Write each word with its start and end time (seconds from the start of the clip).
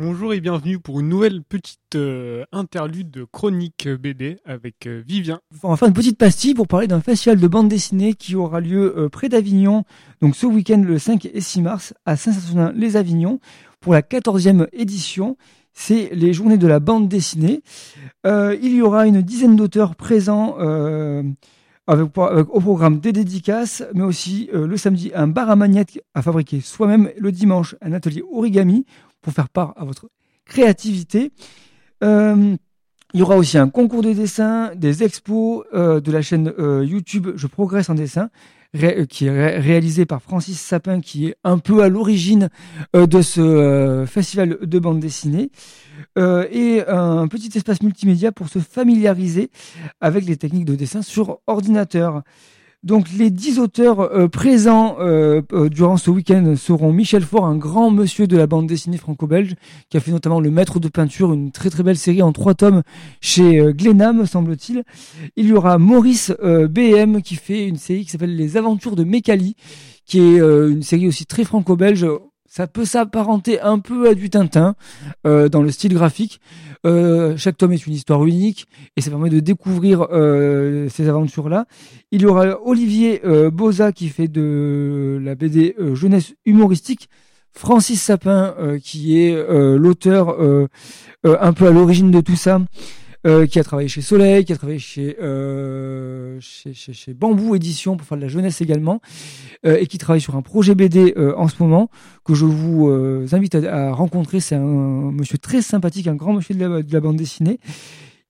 bonjour 0.00 0.32
et 0.32 0.40
bienvenue 0.40 0.78
pour 0.78 1.00
une 1.00 1.10
nouvelle 1.10 1.42
petite 1.42 1.94
euh, 1.94 2.44
interlude 2.52 3.10
de 3.10 3.24
chronique 3.24 3.86
BD 3.86 4.38
avec 4.46 4.86
euh, 4.86 5.02
Vivien. 5.06 5.40
On 5.62 5.68
va 5.68 5.76
faire 5.76 5.88
une 5.88 5.94
petite 5.94 6.16
pastille 6.16 6.54
pour 6.54 6.66
parler 6.66 6.86
d'un 6.86 7.02
festival 7.02 7.38
de 7.38 7.46
bande 7.46 7.68
dessinée 7.68 8.14
qui 8.14 8.34
aura 8.34 8.60
lieu 8.60 8.94
euh, 8.96 9.08
près 9.10 9.28
d'Avignon, 9.28 9.84
donc 10.22 10.36
ce 10.36 10.46
week-end 10.46 10.82
le 10.82 10.98
5 10.98 11.26
et 11.26 11.40
6 11.42 11.60
mars 11.60 11.94
à 12.06 12.16
Saint-Saturnin-les-Avignon 12.16 13.40
pour 13.80 13.92
la 13.92 14.00
14e 14.00 14.68
édition. 14.72 15.36
C'est 15.74 16.08
les 16.14 16.32
journées 16.32 16.58
de 16.58 16.66
la 16.66 16.80
bande 16.80 17.06
dessinée. 17.08 17.62
il 18.24 18.74
y 18.74 18.82
aura 18.82 19.06
une 19.06 19.20
dizaine 19.20 19.54
d'auteurs 19.54 19.94
présents 19.96 20.56
au 21.86 22.60
programme 22.60 23.00
des 23.00 23.12
dédicaces, 23.12 23.84
mais 23.94 24.02
aussi 24.02 24.50
le 24.52 24.76
samedi 24.76 25.12
un 25.14 25.28
bar 25.28 25.48
à 25.48 25.56
magnettes 25.56 26.02
à 26.14 26.22
fabriquer 26.22 26.60
soi-même, 26.60 27.10
le 27.16 27.30
dimanche 27.30 27.76
un 27.80 27.92
atelier 27.92 28.24
origami 28.32 28.84
pour 29.20 29.32
faire 29.32 29.48
part 29.48 29.74
à 29.76 29.84
votre 29.84 30.08
créativité. 30.44 31.32
Euh, 32.02 32.56
il 33.12 33.20
y 33.20 33.22
aura 33.22 33.36
aussi 33.36 33.58
un 33.58 33.68
concours 33.68 34.02
de 34.02 34.12
dessin, 34.12 34.72
des 34.76 35.02
expos 35.02 35.64
euh, 35.74 36.00
de 36.00 36.12
la 36.12 36.22
chaîne 36.22 36.52
euh, 36.58 36.84
YouTube 36.84 37.28
Je 37.34 37.46
progresse 37.46 37.90
en 37.90 37.94
dessin, 37.94 38.30
qui 39.08 39.26
est 39.26 39.58
réalisé 39.58 40.06
par 40.06 40.22
Francis 40.22 40.60
Sapin, 40.60 41.00
qui 41.00 41.26
est 41.26 41.34
un 41.42 41.58
peu 41.58 41.82
à 41.82 41.88
l'origine 41.88 42.50
de 42.94 43.20
ce 43.20 44.04
festival 44.06 44.58
de 44.62 44.78
bande 44.78 45.00
dessinée, 45.00 45.50
et 46.16 46.80
un 46.86 47.26
petit 47.26 47.50
espace 47.58 47.82
multimédia 47.82 48.30
pour 48.30 48.48
se 48.48 48.60
familiariser 48.60 49.50
avec 50.00 50.24
les 50.24 50.36
techniques 50.36 50.66
de 50.66 50.76
dessin 50.76 51.02
sur 51.02 51.40
ordinateur. 51.48 52.22
Donc 52.82 53.08
les 53.12 53.28
dix 53.30 53.58
auteurs 53.58 54.00
euh, 54.00 54.28
présents 54.28 54.96
euh, 55.00 55.42
euh, 55.52 55.68
durant 55.68 55.98
ce 55.98 56.10
week-end 56.10 56.54
seront 56.56 56.94
Michel 56.94 57.22
Faure, 57.22 57.44
un 57.44 57.56
grand 57.56 57.90
monsieur 57.90 58.26
de 58.26 58.38
la 58.38 58.46
bande 58.46 58.66
dessinée 58.66 58.96
franco-belge, 58.96 59.54
qui 59.90 59.98
a 59.98 60.00
fait 60.00 60.12
notamment 60.12 60.40
Le 60.40 60.50
Maître 60.50 60.80
de 60.80 60.88
peinture, 60.88 61.34
une 61.34 61.52
très 61.52 61.68
très 61.68 61.82
belle 61.82 61.98
série 61.98 62.22
en 62.22 62.32
trois 62.32 62.54
tomes 62.54 62.82
chez 63.20 63.62
Glénat, 63.74 64.24
semble-t-il. 64.24 64.84
Il 65.36 65.46
y 65.46 65.52
aura 65.52 65.76
Maurice 65.76 66.32
BM 66.40 67.20
qui 67.20 67.36
fait 67.36 67.68
une 67.68 67.76
série 67.76 68.04
qui 68.06 68.10
s'appelle 68.10 68.34
Les 68.34 68.56
Aventures 68.56 68.96
de 68.96 69.04
Mécali, 69.04 69.56
qui 70.06 70.20
est 70.20 70.38
une 70.38 70.82
série 70.82 71.06
aussi 71.06 71.26
très 71.26 71.44
franco-belge 71.44 72.06
ça 72.50 72.66
peut 72.66 72.84
s'apparenter 72.84 73.60
un 73.60 73.78
peu 73.78 74.08
à 74.08 74.14
du 74.14 74.28
Tintin 74.28 74.74
euh, 75.24 75.48
dans 75.48 75.62
le 75.62 75.70
style 75.70 75.94
graphique. 75.94 76.40
Euh, 76.84 77.36
chaque 77.36 77.56
tome 77.56 77.72
est 77.72 77.86
une 77.86 77.92
histoire 77.92 78.26
unique 78.26 78.66
et 78.96 79.00
ça 79.00 79.10
permet 79.10 79.30
de 79.30 79.38
découvrir 79.38 80.08
euh, 80.10 80.88
ces 80.88 81.08
aventures-là. 81.08 81.66
Il 82.10 82.22
y 82.22 82.26
aura 82.26 82.60
Olivier 82.64 83.22
Boza 83.52 83.92
qui 83.92 84.08
fait 84.08 84.26
de 84.26 85.20
la 85.22 85.36
BD 85.36 85.76
jeunesse 85.94 86.34
humoristique. 86.44 87.08
Francis 87.52 88.02
Sapin 88.02 88.54
qui 88.82 89.18
est 89.18 89.34
l'auteur 89.76 90.36
un 91.24 91.52
peu 91.52 91.66
à 91.68 91.70
l'origine 91.70 92.10
de 92.10 92.20
tout 92.20 92.36
ça. 92.36 92.60
Euh, 93.26 93.46
qui 93.46 93.58
a 93.58 93.64
travaillé 93.64 93.86
chez 93.86 94.00
Soleil, 94.00 94.46
qui 94.46 94.54
a 94.54 94.56
travaillé 94.56 94.78
chez, 94.78 95.14
euh, 95.20 96.38
chez, 96.40 96.72
chez, 96.72 96.94
chez, 96.94 97.12
Bambou 97.12 97.54
Édition 97.54 97.98
pour 97.98 98.06
faire 98.06 98.16
de 98.16 98.22
la 98.22 98.28
jeunesse 98.28 98.62
également, 98.62 99.02
euh, 99.66 99.76
et 99.78 99.86
qui 99.86 99.98
travaille 99.98 100.22
sur 100.22 100.36
un 100.36 100.42
projet 100.42 100.74
BD 100.74 101.12
euh, 101.18 101.34
en 101.36 101.46
ce 101.46 101.56
moment 101.62 101.90
que 102.24 102.32
je 102.32 102.46
vous 102.46 102.88
euh, 102.88 103.26
invite 103.32 103.56
à, 103.56 103.88
à 103.88 103.92
rencontrer. 103.92 104.40
C'est 104.40 104.54
un, 104.54 104.62
monsieur 104.62 105.36
très 105.36 105.60
sympathique, 105.60 106.06
un 106.06 106.14
grand 106.14 106.32
monsieur 106.32 106.54
de 106.54 106.64
la, 106.64 106.82
de 106.82 106.90
la, 106.90 107.00
bande 107.00 107.16
dessinée. 107.16 107.60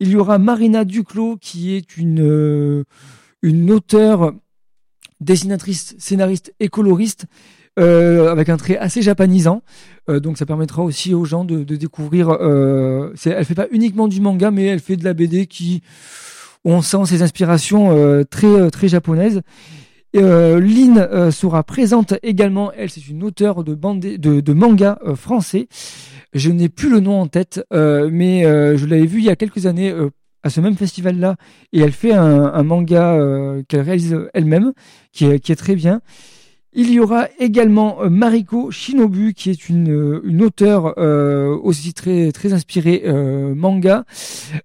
Il 0.00 0.08
y 0.08 0.16
aura 0.16 0.38
Marina 0.38 0.86
Duclos 0.86 1.36
qui 1.36 1.74
est 1.74 1.98
une 1.98 2.84
une 3.42 3.70
auteure, 3.70 4.32
dessinatrice, 5.20 5.96
scénariste 5.98 6.54
et 6.60 6.68
coloriste 6.68 7.26
euh, 7.78 8.30
avec 8.30 8.48
un 8.48 8.56
trait 8.56 8.76
assez 8.76 9.02
japonisant. 9.02 9.62
Euh, 10.08 10.20
donc 10.20 10.38
ça 10.38 10.46
permettra 10.46 10.82
aussi 10.82 11.14
aux 11.14 11.24
gens 11.24 11.44
de, 11.44 11.62
découvrir. 11.62 12.30
Euh, 12.30 13.12
elle 13.24 13.44
fait 13.44 13.54
pas 13.54 13.66
uniquement 13.70 14.08
du 14.08 14.20
manga, 14.20 14.50
mais 14.50 14.64
elle 14.64 14.80
fait 14.80 14.96
de 14.96 15.04
la 15.04 15.14
BD 15.14 15.46
qui, 15.46 15.82
on 16.64 16.82
sent 16.82 17.06
ses 17.06 17.22
inspirations 17.22 17.90
euh, 17.96 18.24
très 18.24 18.70
très 18.70 18.88
japonaises. 18.88 19.42
Euh, 20.16 20.58
Lynn 20.58 21.30
sera 21.30 21.62
présente 21.62 22.14
également. 22.22 22.72
Elle, 22.72 22.90
c'est 22.90 23.08
une 23.08 23.22
auteure 23.22 23.62
de, 23.62 23.74
bande 23.74 24.00
de, 24.00 24.52
manga 24.52 24.98
français. 25.14 25.68
Je 26.32 26.50
n'ai 26.50 26.68
plus 26.68 26.90
le 26.90 27.00
nom 27.00 27.20
en 27.20 27.26
tête, 27.26 27.62
mais 27.70 28.42
je 28.42 28.86
l'avais 28.86 29.06
vu 29.06 29.18
il 29.18 29.24
y 29.24 29.30
a 29.30 29.36
quelques 29.36 29.66
années 29.66 29.94
à 30.42 30.50
ce 30.50 30.60
même 30.60 30.76
festival-là, 30.76 31.36
et 31.72 31.80
elle 31.80 31.92
fait 31.92 32.12
un, 32.12 32.62
manga 32.62 33.18
qu'elle 33.68 33.82
réalise 33.82 34.16
elle-même, 34.32 34.72
qui 35.12 35.26
est 35.26 35.58
très 35.58 35.74
bien. 35.74 36.00
Il 36.74 36.90
y 36.92 37.00
aura 37.00 37.28
également 37.38 38.02
euh, 38.02 38.10
Mariko 38.10 38.70
Shinobu, 38.70 39.32
qui 39.32 39.48
est 39.48 39.70
une, 39.70 39.90
euh, 39.90 40.44
auteure 40.44 40.98
euh, 40.98 41.56
aussi 41.62 41.94
très 41.94 42.52
inspirée 42.52 43.04
manga, 43.54 44.04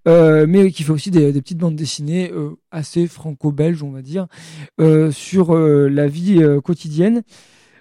mais 0.06 0.72
qui 0.72 0.84
fait 0.84 0.92
aussi 0.92 1.12
des, 1.12 1.32
des 1.32 1.42
petites 1.42 1.58
bandes 1.58 1.76
dessinées 1.76 2.32
assez 2.72 3.08
franco-belges, 3.08 3.84
on 3.84 3.92
va 3.92 4.02
dire, 4.02 4.28
sur 5.12 5.56
la 5.56 6.08
vie 6.08 6.42
quotidienne. 6.64 7.24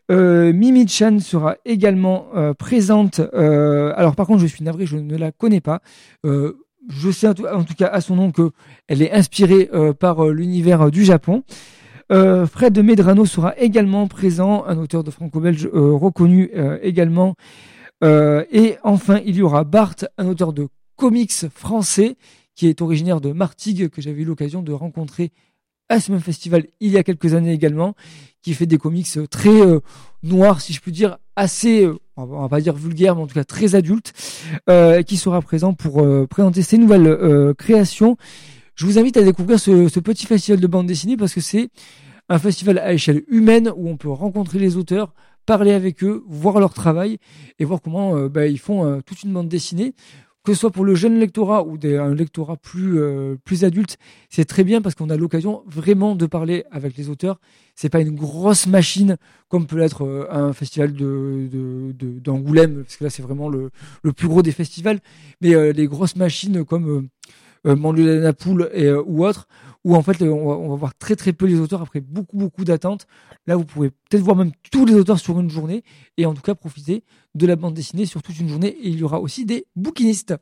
Mimi 0.08 0.88
Chan 0.88 1.18
sera 1.20 1.56
également 1.64 2.26
présente. 2.58 3.20
alors 3.20 4.16
par 4.16 4.26
contre, 4.26 4.40
je 4.40 4.46
suis 4.46 4.64
navré, 4.64 4.86
je 4.86 4.96
ne 4.96 5.16
la 5.16 5.32
connais 5.32 5.60
pas. 5.60 5.80
je 6.24 7.10
sais 7.10 7.28
en 7.28 7.34
tout, 7.34 7.46
en 7.46 7.64
tout, 7.64 7.74
cas 7.74 7.88
à 7.88 8.00
son 8.00 8.16
nom 8.16 8.30
que 8.32 8.50
elle 8.88 9.02
est 9.02 9.12
inspirée 9.12 9.68
par 9.98 10.26
l'univers 10.26 10.90
du 10.90 11.04
Japon. 11.04 11.44
Euh, 12.12 12.46
Fred 12.46 12.78
Medrano 12.78 13.24
sera 13.24 13.58
également 13.58 14.06
présent, 14.06 14.64
un 14.66 14.76
auteur 14.76 15.02
de 15.02 15.10
franco-belge 15.10 15.68
euh, 15.72 15.92
reconnu 15.92 16.50
euh, 16.54 16.78
également. 16.82 17.34
et 18.02 18.76
enfin, 18.82 19.20
il 19.24 19.36
y 19.36 19.42
aura 19.42 19.64
Bart, 19.64 19.94
un 20.18 20.26
auteur 20.26 20.52
de 20.52 20.68
comics 20.96 21.48
français 21.54 22.16
qui 22.54 22.66
est 22.66 22.82
originaire 22.82 23.20
de 23.20 23.32
Martigues, 23.32 23.88
que 23.88 24.02
j'avais 24.02 24.22
eu 24.22 24.24
l'occasion 24.24 24.60
de 24.60 24.72
rencontrer 24.72 25.30
à 25.88 26.00
ce 26.00 26.10
même 26.10 26.20
festival 26.20 26.66
il 26.80 26.90
y 26.90 26.98
a 26.98 27.02
quelques 27.02 27.34
années 27.34 27.52
également, 27.52 27.94
qui 28.42 28.54
fait 28.54 28.66
des 28.66 28.76
comics 28.76 29.08
très 29.30 29.60
noirs, 30.24 30.60
si 30.60 30.72
je 30.72 30.80
puis 30.80 30.90
dire, 30.90 31.18
assez, 31.36 31.88
on 32.16 32.24
va 32.24 32.48
pas 32.48 32.60
dire 32.60 32.74
vulgaires, 32.74 33.14
mais 33.14 33.22
en 33.22 33.26
tout 33.26 33.34
cas 33.34 33.44
très 33.44 33.76
adultes, 33.76 34.12
qui 35.06 35.16
sera 35.16 35.40
présent 35.40 35.72
pour 35.72 36.04
présenter 36.28 36.62
ses 36.62 36.78
nouvelles 36.78 37.54
créations. 37.56 38.16
Je 38.74 38.86
vous 38.86 38.98
invite 38.98 39.16
à 39.16 39.22
découvrir 39.22 39.60
ce, 39.60 40.00
petit 40.00 40.26
festival 40.26 40.60
de 40.60 40.66
bande 40.66 40.86
dessinée 40.86 41.16
parce 41.16 41.34
que 41.34 41.40
c'est 41.40 41.68
un 42.28 42.38
festival 42.38 42.78
à 42.78 42.92
échelle 42.92 43.22
humaine 43.28 43.70
où 43.76 43.88
on 43.88 43.96
peut 43.96 44.08
rencontrer 44.08 44.58
les 44.58 44.76
auteurs, 44.76 45.12
parler 45.44 45.72
avec 45.72 46.02
eux, 46.02 46.24
voir 46.26 46.58
leur 46.58 46.72
travail 46.72 47.18
et 47.58 47.64
voir 47.64 47.82
comment 47.82 48.16
euh, 48.16 48.28
bah, 48.28 48.46
ils 48.46 48.58
font 48.58 48.86
euh, 48.86 49.00
toute 49.04 49.22
une 49.24 49.32
bande 49.32 49.48
dessinée. 49.48 49.94
Que 50.44 50.54
ce 50.54 50.60
soit 50.60 50.70
pour 50.72 50.84
le 50.84 50.96
jeune 50.96 51.20
lectorat 51.20 51.64
ou 51.64 51.78
un 51.84 52.14
lectorat 52.16 52.56
plus 52.56 52.98
euh, 52.98 53.36
plus 53.44 53.64
adulte, 53.64 53.96
c'est 54.28 54.44
très 54.44 54.64
bien 54.64 54.82
parce 54.82 54.96
qu'on 54.96 55.08
a 55.08 55.16
l'occasion 55.16 55.62
vraiment 55.66 56.16
de 56.16 56.26
parler 56.26 56.64
avec 56.72 56.96
les 56.96 57.10
auteurs. 57.10 57.38
C'est 57.76 57.90
pas 57.90 58.00
une 58.00 58.16
grosse 58.16 58.66
machine 58.66 59.18
comme 59.48 59.68
peut 59.68 59.78
l'être 59.78 60.26
un 60.32 60.52
festival 60.52 60.94
de 60.94 61.94
d'Angoulême 61.94 62.82
parce 62.82 62.96
que 62.96 63.04
là 63.04 63.10
c'est 63.10 63.22
vraiment 63.22 63.48
le, 63.48 63.70
le 64.02 64.12
plus 64.12 64.26
gros 64.26 64.42
des 64.42 64.50
festivals. 64.50 64.98
Mais 65.42 65.72
les 65.72 65.86
grosses 65.86 66.16
machines 66.16 66.64
comme 66.64 67.08
euh, 67.66 67.76
Mandela 67.76 68.32
Poule 68.32 68.70
et, 68.72 68.84
euh, 68.84 69.02
ou 69.04 69.24
autre, 69.24 69.46
où 69.84 69.96
en 69.96 70.02
fait 70.02 70.22
on 70.22 70.46
va, 70.48 70.56
on 70.56 70.68
va, 70.70 70.76
voir 70.76 70.94
très 70.94 71.16
très 71.16 71.32
peu 71.32 71.46
les 71.46 71.58
auteurs 71.58 71.82
après 71.82 72.00
beaucoup 72.00 72.36
beaucoup 72.36 72.64
d'attentes. 72.64 73.06
Là, 73.46 73.56
vous 73.56 73.64
pouvez 73.64 73.90
peut-être 73.90 74.22
voir 74.22 74.36
même 74.36 74.52
tous 74.70 74.86
les 74.86 74.94
auteurs 74.94 75.18
sur 75.18 75.38
une 75.40 75.50
journée 75.50 75.82
et 76.16 76.26
en 76.26 76.34
tout 76.34 76.42
cas 76.42 76.54
profiter 76.54 77.04
de 77.34 77.46
la 77.46 77.56
bande 77.56 77.74
dessinée 77.74 78.06
sur 78.06 78.22
toute 78.22 78.38
une 78.38 78.48
journée. 78.48 78.68
Et 78.68 78.88
il 78.88 78.98
y 78.98 79.02
aura 79.02 79.20
aussi 79.20 79.44
des 79.44 79.66
bouquinistes. 79.76 80.34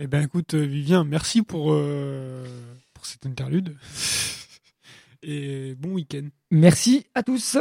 Eh 0.00 0.06
ben 0.06 0.22
écoute 0.22 0.54
euh, 0.54 0.64
Vivien, 0.64 1.04
merci 1.04 1.42
pour 1.42 1.72
euh, 1.72 2.44
pour 2.94 3.04
cette 3.04 3.26
interlude 3.26 3.76
et 5.22 5.74
bon 5.74 5.94
week-end. 5.94 6.28
Merci 6.50 7.06
à 7.14 7.22
tous. 7.22 7.58